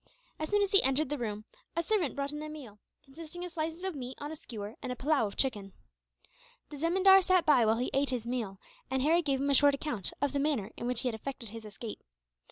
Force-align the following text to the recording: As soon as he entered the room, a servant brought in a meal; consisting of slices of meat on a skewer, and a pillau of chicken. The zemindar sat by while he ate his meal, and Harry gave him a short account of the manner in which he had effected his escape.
As 0.39 0.49
soon 0.49 0.63
as 0.63 0.71
he 0.71 0.81
entered 0.81 1.09
the 1.09 1.17
room, 1.19 1.45
a 1.75 1.83
servant 1.83 2.15
brought 2.15 2.31
in 2.31 2.41
a 2.41 2.49
meal; 2.49 2.79
consisting 3.05 3.45
of 3.45 3.51
slices 3.51 3.83
of 3.83 3.93
meat 3.93 4.17
on 4.19 4.31
a 4.31 4.35
skewer, 4.35 4.75
and 4.81 4.91
a 4.91 4.95
pillau 4.95 5.27
of 5.27 5.37
chicken. 5.37 5.73
The 6.71 6.77
zemindar 6.77 7.21
sat 7.21 7.45
by 7.45 7.67
while 7.67 7.77
he 7.77 7.91
ate 7.93 8.09
his 8.09 8.25
meal, 8.25 8.57
and 8.89 9.03
Harry 9.03 9.21
gave 9.21 9.39
him 9.39 9.51
a 9.51 9.53
short 9.53 9.75
account 9.75 10.11
of 10.19 10.33
the 10.33 10.39
manner 10.39 10.71
in 10.75 10.87
which 10.87 11.01
he 11.01 11.07
had 11.07 11.13
effected 11.13 11.49
his 11.49 11.65
escape. 11.65 11.99